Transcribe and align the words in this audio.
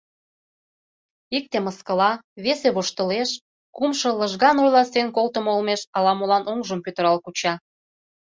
Икте 1.37 1.57
мыскыла, 1.65 2.11
весе 2.43 2.69
воштылеш, 2.75 3.29
кумшо 3.75 4.09
лыжган 4.19 4.57
ойласен 4.63 5.07
колтымо 5.15 5.49
олмеш 5.55 5.81
ала-молан 5.97 6.43
оҥжым 6.51 6.79
пӱтырал 6.85 7.17
куча. 7.25 7.53